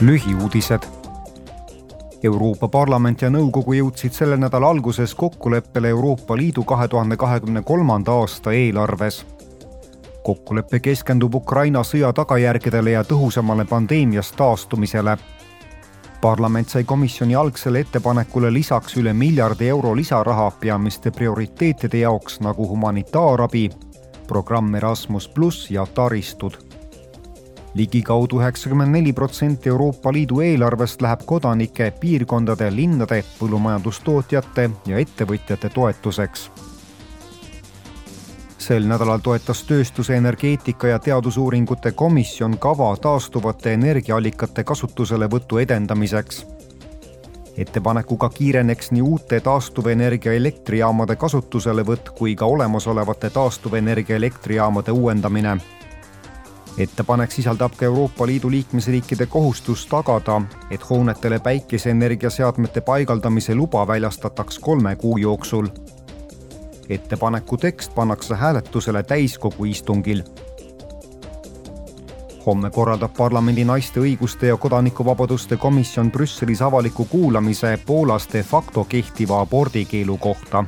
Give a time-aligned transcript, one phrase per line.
[0.00, 0.80] lühiuudised.
[2.22, 8.12] Euroopa Parlament ja Nõukogu jõudsid selle nädala alguses kokkuleppele Euroopa Liidu kahe tuhande kahekümne kolmanda
[8.12, 9.26] aasta eelarves.
[10.22, 15.16] kokkulepe keskendub Ukraina sõja tagajärgedele ja tõhusamale pandeemiast taastumisele.
[16.20, 23.70] parlament sai komisjoni algsele ettepanekule lisaks üle miljardi euro lisaraha peamiste prioriteetide jaoks nagu humanitaarabi,
[24.28, 26.67] programm Erasmus pluss ja taristud
[27.74, 36.50] ligikaudu üheksakümmend neli protsenti Euroopa Liidu eelarvest läheb kodanike, piirkondade, linnade, põllumajandustootjate ja ettevõtjate toetuseks.
[38.58, 46.46] sel nädalal toetas tööstuse, energeetika ja teadusuuringute komisjon kava taastuvate energiaallikate kasutuselevõtu edendamiseks
[47.58, 55.56] ettepanekuga kiireneks nii uute taastuvenergia elektrijaamade kasutuselevõtt kui ka olemasolevate taastuvenergia elektrijaamade uuendamine
[56.78, 64.58] ettepanek sisaldab ka Euroopa Liidu liikmesriikide kohustust tagada, et hoonetele päikeseenergia seadmete paigaldamise luba väljastataks
[64.58, 65.66] kolme kuu jooksul.
[66.88, 70.22] ettepaneku tekst pannakse hääletusele täiskogu istungil.
[72.46, 79.40] homme korraldab parlamendi naiste õiguste ja kodanikuvabaduste komisjon Brüsselis avaliku kuulamise Poolas de facto kehtiva
[79.40, 80.64] abordikeelu kohta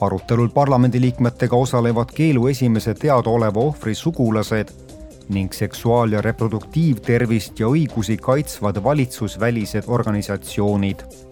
[0.00, 4.89] arutelul parlamendiliikmetega osalevad keelu esimese teadaoleva ohvri sugulased
[5.30, 11.29] ning seksuaal- ja reproduktiivtervist ja õigusi kaitsvad valitsusvälised organisatsioonid